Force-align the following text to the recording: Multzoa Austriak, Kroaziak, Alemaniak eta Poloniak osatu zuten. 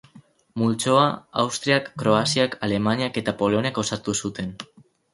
Multzoa 0.61 1.03
Austriak, 1.43 1.91
Kroaziak, 2.05 2.59
Alemaniak 2.71 3.23
eta 3.25 3.39
Poloniak 3.45 3.83
osatu 3.87 4.21
zuten. 4.25 4.55